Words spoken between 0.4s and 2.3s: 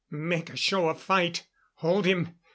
a show of fight! Hold him!